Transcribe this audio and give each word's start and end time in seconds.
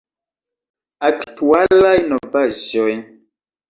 Aktualaj 1.11 1.95
novaĵoj! 2.11 2.93